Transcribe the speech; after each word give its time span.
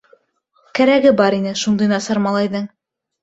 Кәрәге 0.79 1.11
бар 1.19 1.37
ине 1.39 1.53
шундай 1.65 1.91
насар 1.93 2.21
малайҙың. 2.27 2.65